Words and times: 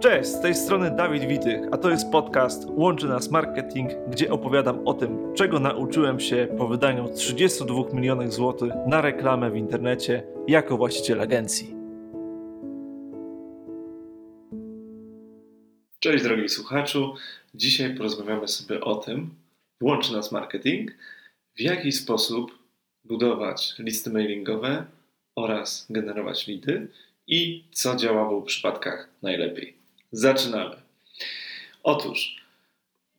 Cześć, 0.00 0.28
z 0.28 0.40
tej 0.40 0.54
strony 0.54 0.90
Dawid 0.90 1.24
Witych, 1.24 1.60
a 1.72 1.76
to 1.76 1.90
jest 1.90 2.10
podcast 2.10 2.64
Łączy 2.68 3.06
Nas 3.06 3.30
Marketing, 3.30 3.90
gdzie 4.08 4.30
opowiadam 4.30 4.88
o 4.88 4.94
tym, 4.94 5.34
czego 5.34 5.60
nauczyłem 5.60 6.20
się 6.20 6.48
po 6.58 6.68
wydaniu 6.68 7.08
32 7.14 7.82
milionów 7.92 8.32
złotych 8.32 8.72
na 8.86 9.00
reklamę 9.00 9.50
w 9.50 9.56
internecie 9.56 10.22
jako 10.48 10.76
właściciel 10.76 11.20
agencji. 11.20 11.74
Cześć 15.98 16.24
drogi 16.24 16.48
słuchaczu, 16.48 17.14
dzisiaj 17.54 17.94
porozmawiamy 17.96 18.48
sobie 18.48 18.80
o 18.80 18.94
tym, 18.94 19.30
Łączy 19.82 20.12
Nas 20.12 20.32
Marketing, 20.32 20.90
w 21.56 21.60
jaki 21.60 21.92
sposób 21.92 22.58
budować 23.04 23.74
listy 23.78 24.10
mailingowe 24.10 24.84
oraz 25.36 25.86
generować 25.90 26.46
lidy 26.46 26.88
i 27.26 27.64
co 27.72 27.96
działa 27.96 28.40
w 28.40 28.44
przypadkach 28.44 29.08
najlepiej. 29.22 29.79
Zaczynamy. 30.12 30.76
Otóż, 31.82 32.36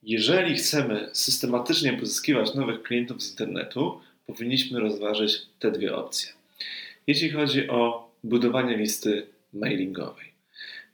jeżeli 0.04 0.56
chcemy 0.56 1.10
systematycznie 1.14 1.94
pozyskiwać 1.94 2.54
nowych 2.54 2.84
klientów 2.84 3.24
z 3.24 3.32
internetu, 3.32 4.02
powinniśmy 4.28 4.80
rozważyć 4.80 5.42
te 5.60 5.72
dwie 5.72 5.96
opcje. 5.96 6.34
Jeśli 7.08 7.30
chodzi 7.30 7.70
o 7.70 8.12
budowanie 8.24 8.78
listy 8.78 9.28
mailingowej, 9.54 10.32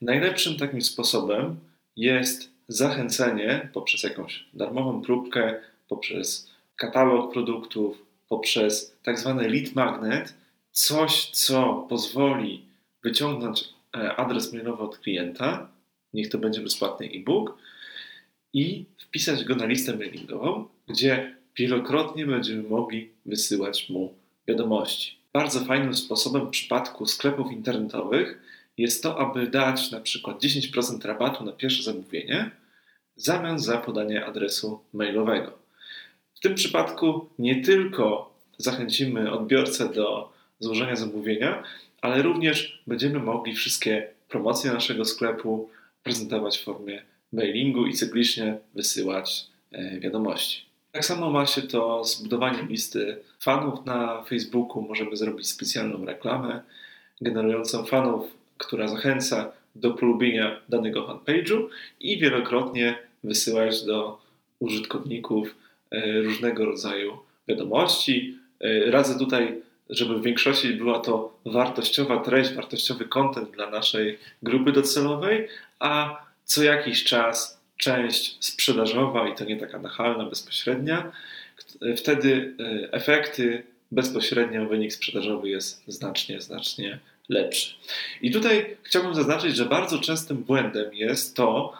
najlepszym 0.02 0.57
takim 0.57 0.81
sposobem 0.81 1.59
jest 1.95 2.49
zachęcenie 2.67 3.69
poprzez 3.73 4.03
jakąś 4.03 4.45
darmową 4.53 5.02
próbkę, 5.02 5.61
poprzez 5.88 6.52
katalog 6.75 7.33
produktów, 7.33 8.05
poprzez 8.29 8.97
tak 9.03 9.19
zwany 9.19 9.49
lead 9.49 9.75
magnet, 9.75 10.33
coś, 10.71 11.29
co 11.29 11.85
pozwoli 11.89 12.66
wyciągnąć 13.03 13.63
e, 13.95 14.16
adres 14.16 14.53
mailowy 14.53 14.83
od 14.83 14.97
klienta, 14.97 15.69
niech 16.13 16.29
to 16.29 16.38
będzie 16.38 16.61
bezpłatny 16.61 17.09
e-book, 17.13 17.57
i 18.53 18.85
wpisać 18.97 19.43
go 19.43 19.55
na 19.55 19.66
listę 19.66 19.97
mailingową, 19.97 20.67
gdzie 20.88 21.36
wielokrotnie 21.58 22.25
będziemy 22.25 22.63
mogli 22.63 23.11
wysyłać 23.25 23.89
mu 23.89 24.13
wiadomości. 24.47 25.17
Bardzo 25.33 25.66
fajnym 25.66 25.94
sposobem 25.94 26.47
w 26.47 26.50
przypadku 26.50 27.05
sklepów 27.05 27.52
internetowych 27.52 28.41
jest 28.78 29.03
to, 29.03 29.19
aby 29.19 29.47
dać 29.47 29.91
na 29.91 30.00
przykład 30.00 30.44
10% 30.44 31.05
rabatu 31.08 31.44
na 31.44 31.52
pierwsze 31.52 31.83
zamówienie 31.83 32.52
w 33.16 33.22
zamian 33.22 33.59
za 33.59 33.78
podanie 33.78 34.25
adresu 34.25 34.80
mailowego. 34.94 35.58
W 36.35 36.39
tym 36.39 36.55
przypadku 36.55 37.30
nie 37.39 37.61
tylko 37.61 38.33
zachęcimy 38.58 39.31
odbiorcę 39.31 39.89
do 39.89 40.33
złożenia 40.59 40.95
zamówienia, 40.95 41.63
ale 42.02 42.22
również 42.22 42.83
będziemy 42.88 43.19
mogli 43.19 43.55
wszystkie 43.55 44.08
promocje 44.30 44.72
naszego 44.72 45.05
sklepu 45.05 45.69
prezentować 46.08 46.58
w 46.58 46.63
formie 46.63 47.02
mailingu 47.33 47.86
i 47.86 47.94
cyklicznie 47.94 48.58
wysyłać 48.75 49.45
e, 49.72 50.00
wiadomości. 50.00 50.66
Tak 50.91 51.05
samo 51.05 51.30
ma 51.30 51.45
się 51.45 51.61
to 51.61 52.03
z 52.03 52.22
budowaniem 52.22 52.67
listy 52.67 53.17
fanów 53.39 53.86
na 53.86 54.23
Facebooku. 54.23 54.81
Możemy 54.81 55.17
zrobić 55.17 55.50
specjalną 55.50 56.05
reklamę 56.05 56.61
generującą 57.22 57.85
fanów, 57.85 58.38
która 58.58 58.88
zachęca 58.88 59.52
do 59.75 59.91
polubienia 59.91 60.61
danego 60.69 61.08
fanpage'u 61.08 61.67
i 62.00 62.19
wielokrotnie 62.19 62.97
wysyłać 63.23 63.85
do 63.85 64.22
użytkowników 64.59 65.55
e, 65.91 66.22
różnego 66.22 66.66
rodzaju 66.66 67.17
wiadomości. 67.47 68.38
E, 68.59 68.91
radzę 68.91 69.19
tutaj 69.19 69.61
żeby 69.89 70.16
w 70.16 70.23
większości 70.23 70.73
była 70.73 71.00
to 71.00 71.38
wartościowa 71.45 72.19
treść, 72.19 72.53
wartościowy 72.53 73.05
content 73.05 73.52
dla 73.52 73.69
naszej 73.69 74.19
grupy 74.44 74.72
docelowej, 74.72 75.47
a 75.80 76.25
co 76.45 76.64
jakiś 76.64 77.03
czas 77.03 77.61
część 77.78 78.45
sprzedażowa 78.45 79.28
i 79.28 79.36
to 79.36 79.45
nie 79.45 79.58
taka 79.58 79.80
nachalna, 79.80 80.25
bezpośrednia. 80.25 81.11
Wtedy 81.97 82.56
e, 82.59 82.94
efekty 82.94 83.63
bezpośrednio, 83.91 84.66
wynik 84.66 84.94
sprzedażowy 84.94 85.50
jest 85.50 85.84
znacznie, 85.88 86.41
znacznie 86.41 87.00
lepszy. 87.29 87.75
I 88.22 88.31
tutaj 88.31 88.78
chciałbym 88.84 89.16
zaznaczyć, 89.16 89.56
że 89.56 89.66
bardzo 89.66 90.00
częstym 90.00 90.38
błędem 90.38 90.94
jest 90.94 91.35
to, 91.35 91.74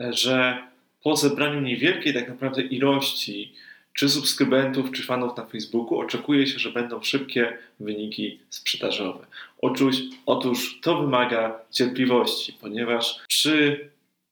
e, 0.00 0.12
że 0.12 0.58
po 1.02 1.16
zebraniu 1.16 1.60
niewielkiej 1.60 2.14
tak 2.14 2.28
naprawdę 2.28 2.62
ilości 2.62 3.54
czy 3.94 4.08
subskrybentów, 4.08 4.92
czy 4.92 5.02
fanów 5.02 5.36
na 5.36 5.46
Facebooku 5.46 5.98
oczekuje 5.98 6.46
się, 6.46 6.58
że 6.58 6.72
będą 6.72 7.02
szybkie 7.02 7.58
wyniki 7.80 8.40
sprzedażowe. 8.50 9.26
Otóż, 9.58 9.96
otóż 10.26 10.80
to 10.80 11.02
wymaga 11.02 11.60
cierpliwości, 11.70 12.52
ponieważ 12.60 13.20
przy 13.28 13.88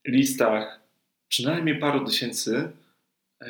listach 0.07 0.79
przynajmniej 1.27 1.79
paru 1.79 2.05
tysięcy 2.05 2.71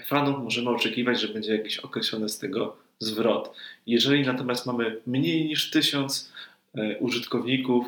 fanów 0.06 0.44
możemy 0.44 0.70
oczekiwać, 0.70 1.22
że 1.22 1.28
będzie 1.28 1.56
jakiś 1.56 1.78
określony 1.78 2.30
z 2.30 2.40
tego 2.40 2.78
zwrot. 3.00 3.56
Jeżeli 3.88 4.26
natomiast 4.26 4.66
mamy 4.66 5.02
mniej 5.08 5.46
niż 5.46 5.72
tysiąc 5.72 6.32
e, 6.76 6.98
użytkowników, 7.00 7.86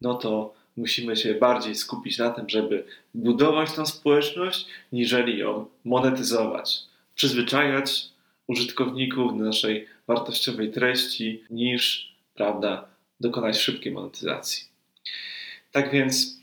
no 0.00 0.14
to 0.14 0.54
musimy 0.76 1.16
się 1.16 1.34
bardziej 1.34 1.74
skupić 1.74 2.18
na 2.18 2.30
tym, 2.30 2.48
żeby 2.48 2.84
budować 3.14 3.72
tą 3.72 3.86
społeczność, 3.86 4.66
niżeli 4.92 5.38
ją 5.38 5.66
monetyzować 5.84 6.86
przyzwyczajać 7.16 8.04
użytkowników 8.46 9.38
do 9.38 9.44
naszej 9.44 9.86
wartościowej 10.06 10.70
treści, 10.70 11.44
niż 11.50 12.12
prawda, 12.34 12.88
dokonać 13.20 13.58
szybkiej 13.58 13.92
monetyzacji. 13.92 14.64
Tak 15.72 15.90
więc, 15.90 16.40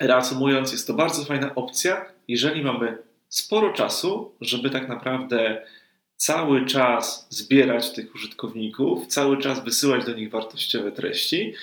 reasumując, 0.00 0.72
jest 0.72 0.86
to 0.86 0.94
bardzo 0.94 1.24
fajna 1.24 1.54
opcja, 1.54 2.06
jeżeli 2.28 2.62
mamy 2.62 2.98
sporo 3.28 3.72
czasu, 3.72 4.34
żeby 4.40 4.70
tak 4.70 4.88
naprawdę 4.88 5.66
cały 6.16 6.66
czas 6.66 7.26
zbierać 7.30 7.92
tych 7.92 8.14
użytkowników, 8.14 9.06
cały 9.06 9.38
czas 9.38 9.64
wysyłać 9.64 10.04
do 10.04 10.14
nich 10.14 10.30
wartościowe 10.30 10.92
treści 10.92 11.54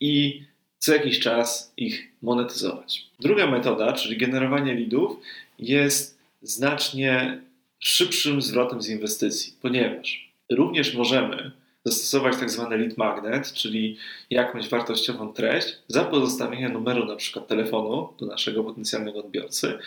i 0.00 0.42
co 0.78 0.94
jakiś 0.94 1.20
czas 1.20 1.72
ich 1.76 2.08
monetyzować. 2.22 3.06
Druga 3.20 3.46
metoda, 3.46 3.92
czyli 3.92 4.16
generowanie 4.16 4.74
leadów, 4.74 5.16
jest 5.58 6.18
znacznie 6.42 7.40
szybszym 7.86 8.42
zwrotem 8.42 8.82
z 8.82 8.88
inwestycji, 8.88 9.52
ponieważ 9.62 10.32
również 10.50 10.94
możemy 10.94 11.50
zastosować 11.84 12.36
tak 12.36 12.50
zwany 12.50 12.78
lead 12.78 12.96
magnet, 12.96 13.52
czyli 13.52 13.96
jakąś 14.30 14.68
wartościową 14.68 15.32
treść 15.32 15.68
za 15.88 16.04
pozostawienie 16.04 16.68
numeru 16.68 17.04
na 17.04 17.16
przykład 17.16 17.46
telefonu 17.46 18.08
do 18.20 18.26
naszego 18.26 18.64
potencjalnego 18.64 19.18
odbiorcy, 19.18 19.78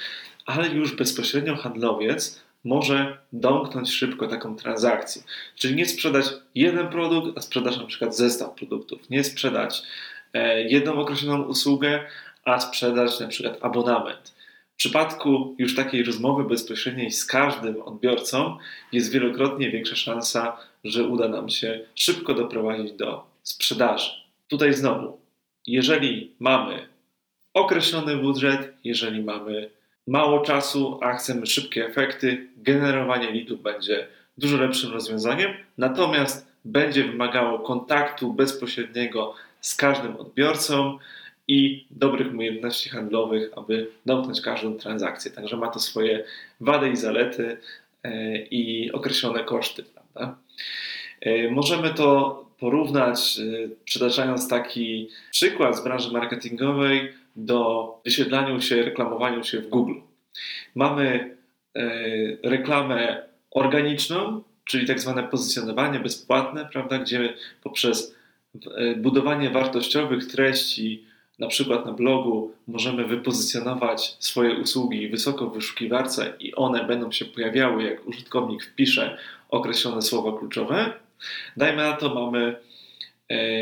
ale 0.46 0.70
już 0.70 0.96
bezpośrednio 0.96 1.56
handlowiec 1.56 2.42
może 2.64 3.18
domknąć 3.34 3.94
szybko 3.94 4.28
taką 4.28 4.56
transakcję. 4.56 5.22
Czyli 5.56 5.76
nie 5.76 5.86
sprzedać 5.86 6.26
jeden 6.56 6.88
produkt, 6.88 7.38
a 7.38 7.42
sprzedać 7.42 7.78
na 7.78 7.86
przykład 7.86 8.16
zestaw 8.18 8.56
produktów. 8.56 9.10
Nie 9.10 9.24
sprzedać 9.24 9.84
e, 10.34 10.64
jedną 10.64 10.94
określoną 10.94 11.44
usługę, 11.44 12.06
a 12.46 12.60
sprzedać 12.60 13.20
na 13.20 13.28
przykład 13.28 13.58
abonament. 13.62 14.37
W 14.78 14.80
przypadku 14.80 15.56
już 15.58 15.76
takiej 15.76 16.04
rozmowy 16.04 16.44
bezpośredniej 16.44 17.12
z 17.12 17.26
każdym 17.26 17.82
odbiorcą 17.82 18.58
jest 18.92 19.12
wielokrotnie 19.12 19.72
większa 19.72 19.96
szansa, 19.96 20.58
że 20.84 21.08
uda 21.08 21.28
nam 21.28 21.50
się 21.50 21.80
szybko 21.96 22.34
doprowadzić 22.34 22.92
do 22.92 23.24
sprzedaży. 23.44 24.12
Tutaj 24.48 24.74
znowu, 24.74 25.20
jeżeli 25.68 26.32
mamy 26.40 26.88
określony 27.54 28.18
budżet, 28.18 28.74
jeżeli 28.84 29.24
mamy 29.24 29.70
mało 30.08 30.40
czasu, 30.42 31.00
a 31.04 31.14
chcemy 31.14 31.46
szybkie 31.46 31.86
efekty, 31.86 32.48
generowanie 32.58 33.32
leadów 33.32 33.62
będzie 33.62 34.08
dużo 34.38 34.58
lepszym 34.58 34.92
rozwiązaniem, 34.94 35.54
natomiast 35.78 36.48
będzie 36.66 37.04
wymagało 37.04 37.60
kontaktu 37.60 38.34
bezpośredniego 38.34 39.34
z 39.62 39.76
każdym 39.76 40.16
odbiorcą 40.16 40.98
i 41.48 41.86
dobrych 41.92 42.34
umiejętności 42.34 42.90
handlowych, 42.90 43.52
aby 43.56 43.88
domknąć 44.06 44.42
każdą 44.42 44.78
transakcję. 44.78 45.32
Także 45.32 45.58
ma 45.58 45.68
to 45.68 45.80
swoje 45.80 46.24
wady 46.62 46.90
i 46.90 46.96
zalety 46.96 47.58
e, 48.04 48.38
i 48.38 48.92
określone 48.92 49.44
koszty. 49.44 49.84
Prawda? 49.84 50.38
E, 51.22 51.52
możemy 51.52 51.94
to 51.94 52.46
porównać, 52.60 53.40
e, 53.40 53.70
przytaczając 53.86 54.48
taki 54.48 55.10
przykład 55.32 55.78
z 55.78 55.84
branży 55.84 56.12
marketingowej 56.12 57.14
do 57.36 57.94
wyświetlania 58.06 58.62
się, 58.62 58.84
reklamowaniu 58.84 59.44
się 59.44 59.62
w 59.62 59.70
Google. 59.70 60.00
Mamy 60.76 61.38
reklamę 62.44 63.24
organiczną, 63.52 64.44
czyli 64.66 64.88
tak 64.88 65.00
zwane 65.00 65.24
pozycjonowanie 65.24 66.00
bezpłatne, 66.00 66.70
prawda, 66.72 67.00
gdzie 67.00 67.34
poprzez 67.64 68.16
budowanie 68.98 69.50
wartościowych 69.50 70.26
treści 70.26 71.06
na 71.40 71.48
przykład 71.48 71.86
na 71.86 71.92
blogu 71.92 72.52
możemy 72.68 73.06
wypozycjonować 73.06 74.16
swoje 74.20 74.56
usługi 74.56 75.10
wysoko 75.10 75.48
w 75.50 75.54
wyszukiwarce 75.54 76.34
i 76.40 76.56
one 76.56 76.84
będą 76.84 77.12
się 77.12 77.26
pojawiały, 77.26 77.84
jak 77.84 78.08
użytkownik 78.08 78.64
wpisze 78.64 79.18
określone 79.50 80.02
słowa 80.02 80.40
kluczowe. 80.40 80.94
Dajmy 81.58 81.84
na 81.84 81.94
to, 81.94 82.16
mamy 82.16 82.56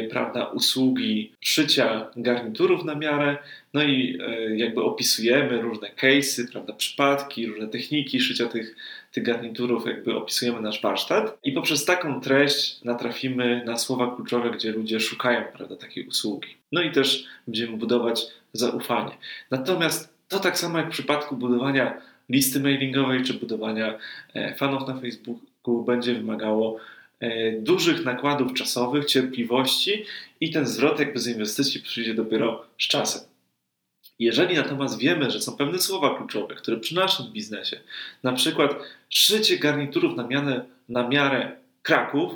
prawda, 0.10 0.46
usługi 0.46 1.34
szycia 1.42 2.12
garniturów 2.16 2.86
na 2.86 2.96
miarę, 2.96 3.38
no 3.74 3.84
i 3.84 4.18
e, 4.22 4.56
jakby 4.56 4.84
opisujemy 4.84 5.62
różne 5.62 5.90
case'y, 5.90 6.52
prawda, 6.52 6.74
przypadki, 6.74 7.48
różne 7.48 7.68
techniki 7.68 8.22
szycia 8.22 8.46
tych, 8.46 8.76
tych 9.12 9.24
garniturów, 9.24 9.86
jakby 9.86 10.16
opisujemy 10.16 10.62
nasz 10.62 10.82
warsztat 10.82 11.38
i 11.44 11.52
poprzez 11.52 11.86
taką 11.86 12.22
treść 12.22 12.84
natrafimy 12.84 13.64
na 13.66 13.78
słowa 13.78 14.16
kluczowe, 14.16 14.52
gdzie 14.52 14.72
ludzie 14.72 15.00
szukają, 15.00 15.44
prawda, 15.58 15.76
takiej 15.76 16.08
usługi. 16.08 16.50
No 16.72 16.82
i 16.82 16.92
też 16.92 17.26
będziemy 17.48 17.78
budować 17.78 18.28
zaufanie. 18.54 19.12
Natomiast 19.52 20.16
to 20.28 20.40
tak 20.40 20.58
samo 20.58 20.78
jak 20.78 20.88
w 20.88 20.92
przypadku 20.92 21.36
budowania 21.38 22.02
listy 22.30 22.60
mailingowej 22.60 23.24
czy 23.24 23.34
budowania 23.34 23.98
e, 24.34 24.56
fanów 24.56 24.88
na 24.88 25.00
Facebooku 25.00 25.84
będzie 25.84 26.14
wymagało 26.14 26.78
e, 26.78 26.82
dużych 27.60 28.06
nakładów 28.06 28.54
czasowych, 28.54 29.06
cierpliwości 29.06 30.06
i 30.40 30.52
ten 30.52 30.66
zwrot 30.66 31.00
jakby 31.00 31.20
z 31.20 31.28
inwestycji 31.28 31.82
przyjdzie 31.82 32.14
dopiero 32.14 32.66
z 32.80 32.88
czasem. 32.88 33.22
Jeżeli 34.20 34.56
natomiast 34.56 35.00
wiemy, 35.00 35.32
że 35.32 35.42
są 35.42 35.58
pewne 35.58 35.80
słowa 35.80 36.18
kluczowe, 36.18 36.56
które 36.56 36.78
przy 36.78 36.96
naszym 36.96 37.34
biznesie, 37.34 37.80
na 38.24 38.34
przykład 38.34 38.76
szycie 39.10 39.58
garniturów 39.58 40.18
na 40.18 40.28
na 40.90 41.08
miarę 41.08 41.52
Kraków, 41.82 42.34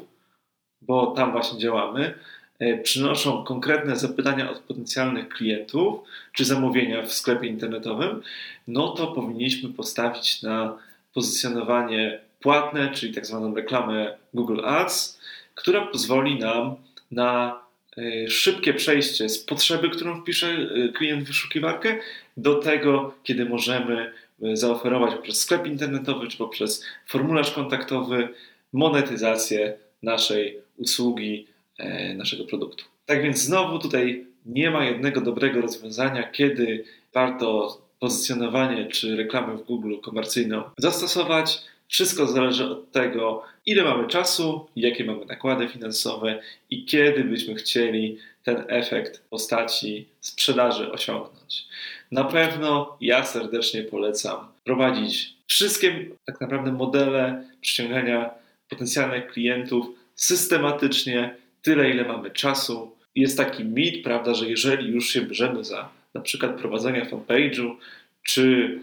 bo 0.81 1.07
tam 1.07 1.31
właśnie 1.31 1.59
działamy, 1.59 2.13
E, 2.59 2.77
przynoszą 2.77 3.43
konkretne 3.43 3.95
zapytania 3.95 4.51
od 4.51 4.59
potencjalnych 4.59 5.29
klientów 5.29 5.99
czy 6.33 6.45
zamówienia 6.45 7.01
w 7.01 7.13
sklepie 7.13 7.47
internetowym, 7.47 8.21
no 8.67 8.87
to 8.87 9.07
powinniśmy 9.07 9.69
postawić 9.69 10.41
na 10.41 10.77
pozycjonowanie 11.13 12.19
płatne, 12.39 12.91
czyli 12.93 13.13
tak 13.13 13.25
zwaną 13.25 13.55
reklamę 13.55 14.17
Google 14.33 14.65
Ads, 14.65 15.19
która 15.55 15.87
pozwoli 15.87 16.39
nam 16.39 16.75
na 17.11 17.61
e, 17.97 18.29
szybkie 18.29 18.73
przejście 18.73 19.29
z 19.29 19.39
potrzeby, 19.39 19.89
którą 19.89 20.21
wpisze 20.21 20.47
e, 20.47 20.89
klient 20.89 21.23
w 21.23 21.27
wyszukiwarkę, 21.27 21.97
do 22.37 22.55
tego, 22.55 23.15
kiedy 23.23 23.45
możemy 23.45 24.13
zaoferować 24.53 25.15
poprzez 25.15 25.41
sklep 25.41 25.67
internetowy 25.67 26.27
czy 26.27 26.37
poprzez 26.37 26.85
formularz 27.07 27.51
kontaktowy 27.51 28.29
monetyzację 28.73 29.73
naszej 30.03 30.57
usługi 30.77 31.47
E, 31.79 32.13
naszego 32.13 32.43
produktu. 32.43 32.85
Tak 33.05 33.23
więc 33.23 33.37
znowu 33.37 33.79
tutaj 33.79 34.25
nie 34.45 34.71
ma 34.71 34.85
jednego 34.85 35.21
dobrego 35.21 35.61
rozwiązania, 35.61 36.31
kiedy 36.31 36.83
warto 37.13 37.77
pozycjonowanie 37.99 38.85
czy 38.85 39.15
reklamę 39.15 39.57
w 39.57 39.63
Google 39.63 39.95
komercyjną 40.01 40.63
zastosować. 40.77 41.61
Wszystko 41.89 42.27
zależy 42.27 42.65
od 42.65 42.91
tego, 42.91 43.43
ile 43.65 43.83
mamy 43.83 44.07
czasu, 44.07 44.67
jakie 44.75 45.05
mamy 45.05 45.25
nakłady 45.25 45.67
finansowe 45.67 46.41
i 46.69 46.85
kiedy 46.85 47.23
byśmy 47.23 47.55
chcieli 47.55 48.17
ten 48.43 48.63
efekt 48.67 49.23
postaci 49.29 50.07
sprzedaży 50.19 50.91
osiągnąć. 50.91 51.65
Na 52.11 52.23
pewno 52.23 52.97
ja 53.01 53.25
serdecznie 53.25 53.83
polecam 53.83 54.47
prowadzić 54.63 55.33
wszystkie 55.47 56.05
tak 56.25 56.41
naprawdę 56.41 56.71
modele 56.71 57.43
przyciągania 57.61 58.29
potencjalnych 58.69 59.27
klientów 59.27 59.85
systematycznie, 60.15 61.35
tyle, 61.61 61.89
ile 61.89 62.03
mamy 62.03 62.31
czasu. 62.31 62.95
Jest 63.15 63.37
taki 63.37 63.65
mit, 63.65 64.03
prawda, 64.03 64.33
że 64.33 64.49
jeżeli 64.49 64.91
już 64.91 65.09
się 65.09 65.21
bierzemy 65.21 65.63
za 65.63 65.89
na 66.13 66.21
przykład 66.21 66.57
prowadzenia 66.57 67.05
fanpage'u, 67.05 67.75
czy 68.23 68.79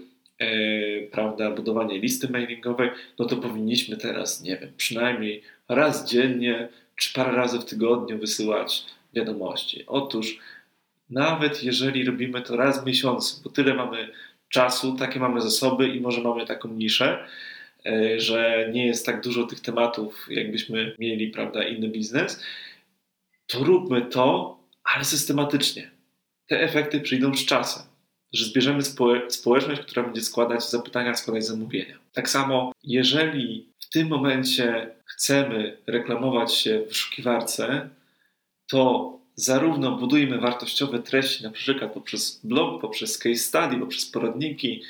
prawda, 1.13 1.51
budowanie 1.51 1.99
listy 1.99 2.29
mailingowej, 2.29 2.91
no 3.19 3.25
to 3.25 3.37
powinniśmy 3.37 3.97
teraz, 3.97 4.43
nie 4.43 4.57
wiem, 4.57 4.73
przynajmniej 4.77 5.43
raz 5.69 6.11
dziennie, 6.11 6.69
czy 6.97 7.13
parę 7.13 7.33
razy 7.33 7.59
w 7.59 7.65
tygodniu 7.65 8.19
wysyłać 8.19 8.85
wiadomości. 9.15 9.85
Otóż 9.87 10.39
nawet 11.11 11.65
jeżeli 11.65 12.05
robimy 12.05 12.43
to 12.43 12.57
raz 12.57 12.83
w 12.83 12.87
miesiącu, 12.87 13.43
bo 13.45 13.51
tyle 13.51 13.75
mamy 13.75 14.09
czasu, 14.49 14.97
takie 14.97 15.21
mamy 15.21 15.41
zasoby 15.41 15.89
i 15.89 16.01
może 16.01 16.21
mamy 16.21 16.47
taką 16.47 16.69
niszę, 16.69 17.27
e, 17.87 18.21
że 18.21 18.71
nie 18.73 18.87
jest 18.87 19.07
tak 19.07 19.21
dużo 19.21 19.47
tych 19.47 19.61
tematów, 19.61 20.27
jakbyśmy 20.31 20.97
mieli, 20.99 21.29
prawda, 21.29 21.65
inny 21.65 21.89
biznes, 21.89 22.45
to 23.47 23.65
róbmy 23.65 24.03
to, 24.03 24.59
ale 24.85 25.05
systematycznie. 25.05 25.91
Te 26.47 26.61
efekty 26.61 27.01
przyjdą 27.01 27.35
z 27.35 27.47
czasem, 27.47 27.83
że 28.33 28.45
zbierzemy 28.45 28.83
społeczność, 29.29 29.81
która 29.81 30.03
będzie 30.03 30.23
składać 30.23 30.71
zapytania, 30.71 31.15
składać 31.15 31.47
zamówienia. 31.47 31.99
Tak 32.13 32.29
samo, 32.31 32.73
jeżeli 32.85 33.69
w 33.79 33.89
tym 33.89 34.09
momencie 34.09 34.91
chcemy 35.05 35.77
reklamować 35.87 36.55
się 36.55 36.81
w 36.81 36.89
wyszukiwarce, 36.89 37.89
to 38.67 39.13
zarówno 39.35 39.97
budujmy 39.97 40.39
wartościowe 40.39 40.99
treści, 40.99 41.45
na 41.45 41.51
przykład 41.51 41.93
poprzez 41.93 42.41
blog, 42.45 42.81
poprzez 42.81 43.19
case 43.19 43.37
study, 43.37 43.77
poprzez 43.79 44.07
poradniki 44.07 44.83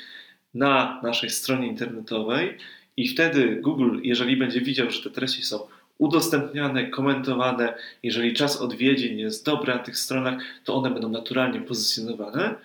na 0.53 1.01
naszej 1.03 1.29
stronie 1.29 1.67
internetowej, 1.67 2.57
i 2.97 3.07
wtedy 3.07 3.55
Google, 3.55 3.99
jeżeli 4.03 4.37
będzie 4.37 4.61
widział, 4.61 4.91
że 4.91 5.03
te 5.03 5.09
treści 5.09 5.43
są 5.43 5.59
udostępniane, 5.97 6.87
komentowane. 6.87 7.73
Jeżeli 8.03 8.33
czas 8.33 8.61
odwiedzin 8.61 9.19
jest 9.19 9.45
dobry 9.45 9.73
na 9.73 9.79
tych 9.79 9.97
stronach, 9.97 10.43
to 10.63 10.75
one 10.75 10.91
będą 10.91 11.09
naturalnie 11.09 11.61
pozycjonowane. 11.61 12.55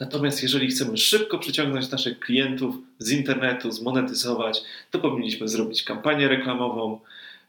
Natomiast 0.00 0.42
jeżeli 0.42 0.68
chcemy 0.68 0.96
szybko 0.96 1.38
przyciągnąć 1.38 1.90
naszych 1.90 2.20
klientów 2.20 2.74
z 2.98 3.10
internetu, 3.10 3.70
zmonetyzować, 3.70 4.62
to 4.90 4.98
powinniśmy 4.98 5.48
zrobić 5.48 5.82
kampanię 5.82 6.28
reklamową. 6.28 7.00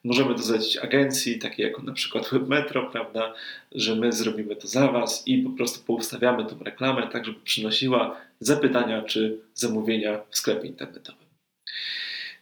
Możemy 0.03 0.35
to 0.35 0.43
zlecić 0.43 0.77
agencji, 0.77 1.39
takiej 1.39 1.65
jak 1.65 1.83
na 1.83 1.93
przykład 1.93 2.29
WebMetro, 2.31 2.89
prawda, 2.91 3.33
że 3.71 3.95
my 3.95 4.11
zrobimy 4.11 4.55
to 4.55 4.67
za 4.67 4.87
Was 4.87 5.27
i 5.27 5.37
po 5.37 5.49
prostu 5.49 5.85
poustawiamy 5.85 6.45
tą 6.45 6.63
reklamę 6.63 7.07
tak, 7.07 7.25
żeby 7.25 7.39
przynosiła 7.39 8.17
zapytania 8.39 9.01
czy 9.01 9.39
zamówienia 9.53 10.21
w 10.29 10.37
sklepie 10.37 10.67
internetowym. 10.67 11.25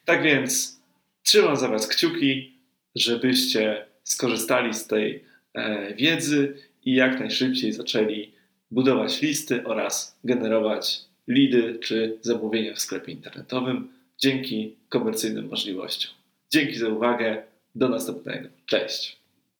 Tak 0.05 0.23
więc 0.23 0.79
trzymam 1.23 1.55
za 1.55 1.67
Was 1.67 1.87
kciuki 1.87 2.53
żebyście 2.95 3.85
skorzystali 4.03 4.73
z 4.73 4.87
tej 4.87 5.23
e, 5.53 5.93
wiedzy 5.95 6.57
i 6.85 6.95
jak 6.95 7.19
najszybciej 7.19 7.73
zaczęli 7.73 8.31
budować 8.71 9.21
listy 9.21 9.65
oraz 9.65 10.19
generować 10.23 11.01
lidy 11.27 11.79
czy 11.79 12.17
zamówienia 12.21 12.73
w 12.73 12.79
sklepie 12.79 13.11
internetowym 13.11 13.87
dzięki 14.17 14.75
komercyjnym 14.89 15.47
możliwościom. 15.47 16.11
Dzięki 16.49 16.75
za 16.75 16.89
uwagę. 16.89 17.43
Do 17.75 17.89
następnego. 17.89 18.49
Cześć. 18.65 19.22